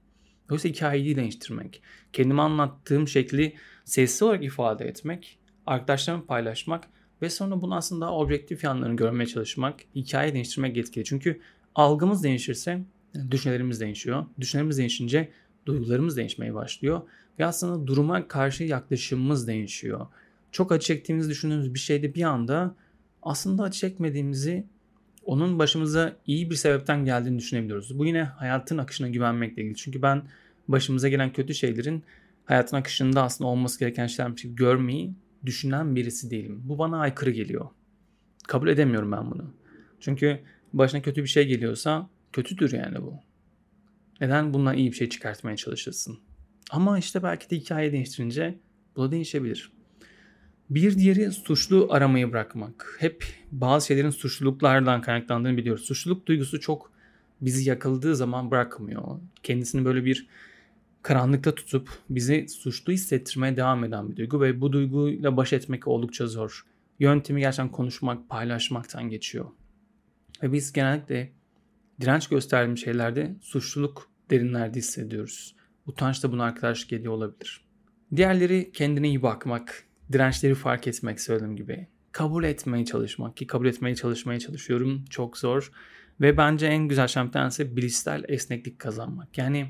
Dolayısıyla 0.49 0.75
hikayeyi 0.75 1.17
değiştirmek, 1.17 1.83
kendime 2.13 2.43
anlattığım 2.43 3.09
şekli 3.09 3.55
sesli 3.85 4.27
olarak 4.27 4.45
ifade 4.45 4.85
etmek, 4.85 5.39
arkadaşlarımla 5.67 6.27
paylaşmak 6.27 6.85
ve 7.23 7.31
sonra 7.31 7.63
bunu 7.63 7.77
aslında 7.77 8.13
objektif 8.13 8.65
yanlarını 8.65 8.97
görmeye 8.97 9.27
çalışmak, 9.27 9.81
hikaye 9.95 10.35
değiştirmek 10.35 10.77
etkili. 10.77 11.05
Çünkü 11.05 11.41
algımız 11.75 12.25
değişirse 12.25 12.83
düşüncelerimiz 13.31 13.81
değişiyor. 13.81 14.27
Düşüncelerimiz 14.41 14.79
değişince 14.79 15.33
duygularımız 15.67 16.17
değişmeye 16.17 16.55
başlıyor. 16.55 17.03
Ve 17.39 17.47
aslında 17.47 17.87
duruma 17.87 18.29
karşı 18.29 18.65
yaklaşımımız 18.65 19.47
değişiyor. 19.47 20.07
Çok 20.57 20.73
acı 20.73 20.87
çektiğimizi 20.87 21.31
düşündüğümüz 21.31 21.75
bir 21.75 21.79
şeyde 21.79 22.15
bir 22.15 22.23
anda 22.23 22.75
aslında 23.23 23.63
acı 23.63 23.79
çekmediğimizi 23.79 24.67
onun 25.25 25.59
başımıza 25.59 26.17
iyi 26.27 26.51
bir 26.51 26.55
sebepten 26.55 27.05
geldiğini 27.05 27.39
düşünebiliyoruz. 27.39 27.99
Bu 27.99 28.07
yine 28.07 28.23
hayatın 28.23 28.79
akışına 28.79 29.09
güvenmekle 29.09 29.63
ilgili. 29.63 29.77
Çünkü 29.77 30.03
ben 30.03 30.23
başımıza 30.69 31.09
gelen 31.09 31.33
kötü 31.33 31.55
şeylerin 31.55 32.05
hayatın 32.45 32.77
akışında 32.77 33.23
aslında 33.23 33.51
olması 33.51 33.81
gereken 33.81 34.07
şeylermiş 34.07 34.43
gibi 34.43 34.55
görmeyi 34.55 35.15
düşünen 35.47 35.97
birisi 35.97 36.31
değilim. 36.31 36.63
Bu 36.65 36.79
bana 36.79 37.01
aykırı 37.01 37.31
geliyor. 37.31 37.67
Kabul 38.47 38.69
edemiyorum 38.69 39.13
ben 39.13 39.31
bunu. 39.31 39.55
Çünkü 40.01 40.41
başına 40.73 41.03
kötü 41.03 41.23
bir 41.23 41.29
şey 41.29 41.47
geliyorsa 41.47 42.11
kötüdür 42.33 42.73
yani 42.73 43.03
bu. 43.03 43.15
Neden 44.21 44.55
bundan 44.55 44.77
iyi 44.77 44.91
bir 44.91 44.97
şey 44.97 45.09
çıkartmaya 45.09 45.57
çalışırsın? 45.57 46.19
Ama 46.71 46.99
işte 46.99 47.23
belki 47.23 47.51
de 47.51 47.57
hikaye 47.57 47.93
değiştirince 47.93 48.59
bu 48.97 49.03
da 49.03 49.11
değişebilir. 49.11 49.76
Bir 50.71 50.99
diğeri 50.99 51.33
suçlu 51.33 51.87
aramayı 51.91 52.33
bırakmak. 52.33 52.97
Hep 53.01 53.25
bazı 53.53 53.87
şeylerin 53.87 54.11
suçluluklardan 54.11 55.01
kaynaklandığını 55.01 55.57
biliyoruz. 55.57 55.85
Suçluluk 55.85 56.27
duygusu 56.27 56.61
çok 56.61 56.93
bizi 57.41 57.69
yakaladığı 57.69 58.17
zaman 58.17 58.51
bırakmıyor. 58.51 59.21
Kendisini 59.43 59.85
böyle 59.85 60.05
bir 60.05 60.27
karanlıkta 61.03 61.55
tutup 61.55 61.91
bizi 62.11 62.49
suçlu 62.49 62.93
hissettirmeye 62.93 63.57
devam 63.57 63.85
eden 63.85 64.11
bir 64.11 64.17
duygu 64.17 64.41
ve 64.41 64.61
bu 64.61 64.73
duyguyla 64.73 65.37
baş 65.37 65.53
etmek 65.53 65.89
oldukça 65.89 66.27
zor. 66.27 66.67
Yöntemi 66.99 67.41
gerçekten 67.41 67.69
konuşmak, 67.69 68.29
paylaşmaktan 68.29 69.11
geçiyor. 69.11 69.47
Ve 70.43 70.53
biz 70.53 70.73
genellikle 70.73 71.33
direnç 72.01 72.29
gösterdiğimiz 72.29 72.81
şeylerde 72.81 73.37
suçluluk 73.41 74.11
derinlerde 74.31 74.79
hissediyoruz. 74.79 75.57
Utanç 75.87 76.23
da 76.23 76.33
buna 76.33 76.45
arkadaşlık 76.45 76.93
ediyor 76.93 77.13
olabilir. 77.13 77.65
Diğerleri 78.17 78.71
kendine 78.73 79.09
iyi 79.09 79.23
bakmak, 79.23 79.87
dirençleri 80.13 80.55
fark 80.55 80.87
etmek 80.87 81.21
söylediğim 81.21 81.57
gibi. 81.57 81.87
Kabul 82.13 82.45
etmeye 82.45 82.85
çalışmak 82.85 83.37
ki 83.37 83.47
kabul 83.47 83.67
etmeye 83.67 83.95
çalışmaya 83.95 84.39
çalışıyorum. 84.39 85.05
Çok 85.11 85.39
zor. 85.39 85.71
Ve 86.21 86.37
bence 86.37 86.67
en 86.67 86.89
güzel 86.89 87.09
şeylerden 87.09 87.49
ise 87.49 87.77
bilişsel 87.77 88.25
esneklik 88.29 88.79
kazanmak. 88.79 89.39
Yani 89.39 89.67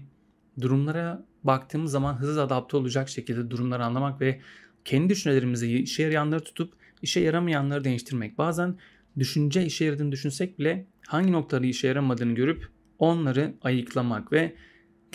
durumlara 0.61 1.27
baktığımız 1.45 1.91
zaman 1.91 2.15
hızlı 2.15 2.43
adapte 2.43 2.77
olacak 2.77 3.09
şekilde 3.09 3.51
durumları 3.51 3.85
anlamak 3.85 4.21
ve 4.21 4.41
kendi 4.85 5.09
düşüncelerimizi 5.09 5.79
işe 5.79 6.03
yarayanları 6.03 6.45
tutup 6.45 6.75
işe 7.03 7.21
yaramayanları 7.21 7.85
değiştirmek. 7.85 8.39
Bazen 8.39 8.79
düşünce 9.19 9.65
işe 9.67 9.85
yaradığını 9.85 10.13
düşünsek 10.13 10.59
bile 10.59 10.87
hangi 11.07 11.33
noktaları 11.33 11.67
işe 11.67 11.89
yaramadığını 11.89 12.35
görüp 12.35 12.69
onları 12.99 13.55
ayıklamak 13.63 14.33
ve 14.33 14.57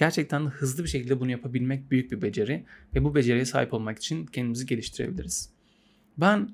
gerçekten 0.01 0.45
hızlı 0.45 0.83
bir 0.83 0.89
şekilde 0.89 1.19
bunu 1.19 1.31
yapabilmek 1.31 1.91
büyük 1.91 2.11
bir 2.11 2.21
beceri 2.21 2.65
ve 2.95 3.03
bu 3.03 3.15
beceriye 3.15 3.45
sahip 3.45 3.73
olmak 3.73 3.97
için 3.97 4.25
kendimizi 4.25 4.65
geliştirebiliriz. 4.65 5.49
Ben 6.17 6.49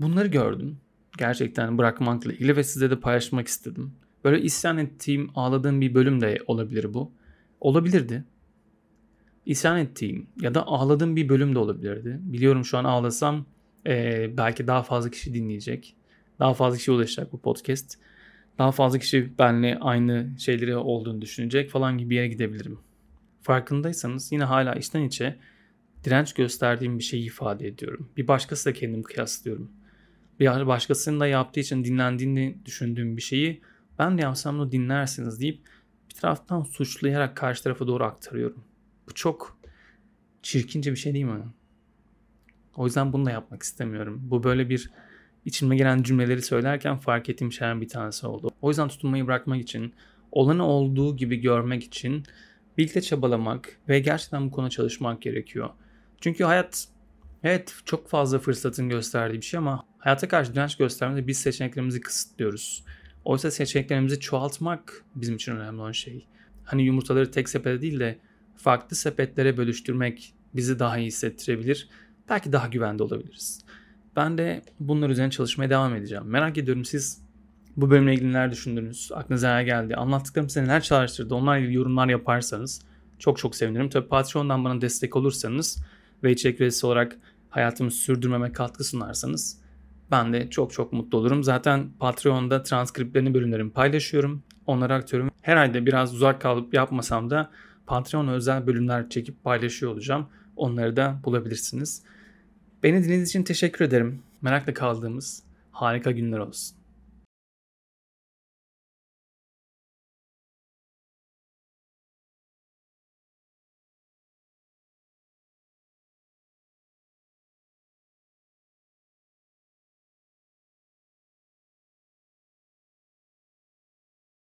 bunları 0.00 0.28
gördüm. 0.28 0.78
Gerçekten 1.18 1.78
bırakmakla 1.78 2.32
ilgili 2.32 2.56
ve 2.56 2.64
size 2.64 2.90
de 2.90 3.00
paylaşmak 3.00 3.48
istedim. 3.48 3.92
Böyle 4.24 4.42
isyan 4.42 4.78
ettiğim, 4.78 5.30
ağladığım 5.34 5.80
bir 5.80 5.94
bölüm 5.94 6.20
de 6.20 6.38
olabilir 6.46 6.94
bu. 6.94 7.12
Olabilirdi. 7.60 8.24
İsyan 9.46 9.78
ettiğim 9.78 10.26
ya 10.40 10.54
da 10.54 10.66
ağladığım 10.66 11.16
bir 11.16 11.28
bölüm 11.28 11.54
de 11.54 11.58
olabilirdi. 11.58 12.18
Biliyorum 12.20 12.64
şu 12.64 12.78
an 12.78 12.84
ağlasam 12.84 13.46
e, 13.86 14.26
belki 14.36 14.66
daha 14.66 14.82
fazla 14.82 15.10
kişi 15.10 15.34
dinleyecek. 15.34 15.96
Daha 16.38 16.54
fazla 16.54 16.78
kişi 16.78 16.90
ulaşacak 16.90 17.32
bu 17.32 17.40
podcast. 17.40 17.98
Daha 18.58 18.72
fazla 18.72 18.98
kişi 18.98 19.38
benimle 19.38 19.78
aynı 19.80 20.30
şeyleri 20.38 20.76
olduğunu 20.76 21.22
düşünecek 21.22 21.70
falan 21.70 21.98
gibi 21.98 22.10
bir 22.10 22.16
yere 22.16 22.28
gidebilirim. 22.28 22.78
Farkındaysanız 23.42 24.32
yine 24.32 24.44
hala 24.44 24.74
içten 24.74 25.02
içe 25.02 25.38
direnç 26.04 26.34
gösterdiğim 26.34 26.98
bir 26.98 27.04
şeyi 27.04 27.26
ifade 27.26 27.68
ediyorum. 27.68 28.08
Bir 28.16 28.28
başkasıyla 28.28 28.80
kendimi 28.80 29.02
kıyaslıyorum. 29.02 29.70
Bir 30.40 30.66
başkasının 30.66 31.20
da 31.20 31.26
yaptığı 31.26 31.60
için 31.60 31.84
dinlendiğini 31.84 32.56
düşündüğüm 32.64 33.16
bir 33.16 33.22
şeyi 33.22 33.60
ben 33.98 34.18
de 34.18 34.22
yapsam 34.22 34.60
da 34.60 34.72
dinlersiniz 34.72 35.40
deyip 35.40 35.60
bir 36.10 36.14
taraftan 36.14 36.62
suçlayarak 36.62 37.36
karşı 37.36 37.62
tarafa 37.62 37.86
doğru 37.86 38.04
aktarıyorum. 38.04 38.64
Bu 39.08 39.14
çok 39.14 39.58
çirkince 40.42 40.90
bir 40.90 40.96
şey 40.96 41.14
değil 41.14 41.24
mi? 41.24 41.44
O 42.76 42.86
yüzden 42.86 43.12
bunu 43.12 43.26
da 43.26 43.30
yapmak 43.30 43.62
istemiyorum. 43.62 44.20
Bu 44.22 44.44
böyle 44.44 44.68
bir 44.68 44.90
içime 45.44 45.76
gelen 45.76 46.02
cümleleri 46.02 46.42
söylerken 46.42 46.96
fark 46.96 47.28
ettiğim 47.28 47.52
şeylerin 47.52 47.80
bir 47.80 47.88
tanesi 47.88 48.26
oldu. 48.26 48.50
O 48.62 48.68
yüzden 48.68 48.88
tutunmayı 48.88 49.26
bırakmak 49.26 49.60
için, 49.60 49.94
olanı 50.32 50.66
olduğu 50.66 51.16
gibi 51.16 51.36
görmek 51.36 51.84
için 51.84 52.24
birlikte 52.78 53.00
çabalamak 53.02 53.78
ve 53.88 54.00
gerçekten 54.00 54.46
bu 54.46 54.50
konuda 54.50 54.70
çalışmak 54.70 55.22
gerekiyor. 55.22 55.70
Çünkü 56.20 56.44
hayat 56.44 56.88
evet 57.44 57.74
çok 57.84 58.08
fazla 58.08 58.38
fırsatın 58.38 58.88
gösterdiği 58.88 59.36
bir 59.36 59.46
şey 59.46 59.58
ama 59.58 59.86
hayata 59.98 60.28
karşı 60.28 60.54
direnç 60.54 60.76
göstermede 60.76 61.26
biz 61.26 61.38
seçeneklerimizi 61.38 62.00
kısıtlıyoruz. 62.00 62.84
Oysa 63.24 63.50
seçeneklerimizi 63.50 64.20
çoğaltmak 64.20 65.04
bizim 65.14 65.34
için 65.34 65.56
önemli 65.56 65.80
olan 65.80 65.92
şey. 65.92 66.26
Hani 66.64 66.82
yumurtaları 66.82 67.30
tek 67.30 67.48
sepete 67.48 67.82
değil 67.82 68.00
de 68.00 68.18
farklı 68.56 68.96
sepetlere 68.96 69.56
bölüştürmek 69.56 70.34
bizi 70.54 70.78
daha 70.78 70.98
iyi 70.98 71.06
hissettirebilir. 71.06 71.88
Belki 72.28 72.52
daha 72.52 72.68
güvende 72.68 73.02
olabiliriz. 73.02 73.64
Ben 74.16 74.38
de 74.38 74.62
bunlar 74.80 75.10
üzerine 75.10 75.30
çalışmaya 75.30 75.70
devam 75.70 75.94
edeceğim. 75.94 76.24
Merak 76.26 76.58
ediyorum 76.58 76.84
siz 76.84 77.22
bu 77.76 77.90
bölümle 77.90 78.14
ilgili 78.14 78.28
neler 78.28 78.50
düşündünüz? 78.50 79.10
Aklınıza 79.14 79.48
neler 79.48 79.62
geldi? 79.62 79.96
Anlattıklarım 79.96 80.48
size 80.48 80.64
neler 80.64 80.82
çağrıştırdı? 80.82 81.34
Onlarla 81.34 81.58
ilgili 81.58 81.74
yorumlar 81.74 82.08
yaparsanız 82.08 82.82
çok 83.18 83.38
çok 83.38 83.56
sevinirim. 83.56 83.88
Tabii 83.88 84.08
Patreon'dan 84.08 84.64
bana 84.64 84.80
destek 84.80 85.16
olursanız 85.16 85.84
ve 86.22 86.32
içerik 86.32 86.60
üyesi 86.60 86.86
olarak 86.86 87.16
hayatımı 87.50 87.90
sürdürmeme 87.90 88.52
katkı 88.52 88.84
sunarsanız 88.84 89.58
ben 90.10 90.32
de 90.32 90.50
çok 90.50 90.72
çok 90.72 90.92
mutlu 90.92 91.18
olurum. 91.18 91.44
Zaten 91.44 91.90
Patreon'da 91.98 92.62
transkriplerini 92.62 93.34
bölümlerimi 93.34 93.70
paylaşıyorum. 93.70 94.42
Onları 94.66 94.94
aktarıyorum. 94.94 95.34
Her 95.42 95.56
ayda 95.56 95.86
biraz 95.86 96.14
uzak 96.14 96.40
kalıp 96.40 96.74
yapmasam 96.74 97.30
da 97.30 97.50
Patreon 97.86 98.28
özel 98.28 98.66
bölümler 98.66 99.08
çekip 99.08 99.44
paylaşıyor 99.44 99.92
olacağım. 99.92 100.26
Onları 100.56 100.96
da 100.96 101.20
bulabilirsiniz. 101.24 102.02
Beni 102.82 102.96
dinlediğiniz 102.96 103.28
için 103.28 103.42
teşekkür 103.42 103.84
ederim. 103.84 104.22
Merakla 104.42 104.74
kaldığımız 104.74 105.42
harika 105.72 106.10
günler 106.10 106.38
olsun. 106.38 106.76